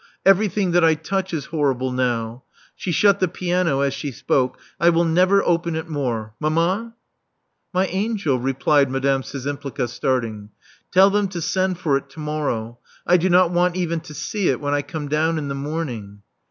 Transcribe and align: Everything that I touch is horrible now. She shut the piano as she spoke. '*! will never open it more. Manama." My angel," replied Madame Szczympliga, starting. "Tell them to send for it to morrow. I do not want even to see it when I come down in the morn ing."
Everything 0.25 0.71
that 0.71 0.83
I 0.83 0.95
touch 0.95 1.31
is 1.31 1.45
horrible 1.53 1.91
now. 1.91 2.41
She 2.75 2.91
shut 2.91 3.19
the 3.19 3.27
piano 3.27 3.81
as 3.81 3.93
she 3.93 4.11
spoke. 4.11 4.57
'*! 4.75 4.79
will 4.81 5.05
never 5.05 5.43
open 5.43 5.75
it 5.75 5.87
more. 5.87 6.33
Manama." 6.41 6.95
My 7.71 7.85
angel," 7.85 8.39
replied 8.39 8.89
Madame 8.89 9.21
Szczympliga, 9.21 9.87
starting. 9.87 10.49
"Tell 10.91 11.11
them 11.11 11.27
to 11.27 11.39
send 11.39 11.77
for 11.77 11.97
it 11.97 12.09
to 12.09 12.19
morrow. 12.19 12.79
I 13.05 13.17
do 13.17 13.29
not 13.29 13.51
want 13.51 13.75
even 13.75 13.99
to 13.99 14.15
see 14.15 14.49
it 14.49 14.59
when 14.59 14.73
I 14.73 14.81
come 14.81 15.07
down 15.07 15.37
in 15.37 15.49
the 15.49 15.53
morn 15.53 15.89
ing." 15.89 16.21